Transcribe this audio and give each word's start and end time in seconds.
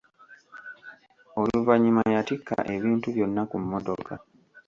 Oluvannyuma 1.41 2.01
yatikka 2.13 2.57
ebintu 2.75 3.07
byonna 3.15 3.41
ku 3.49 3.55
mmotoka. 3.63 4.13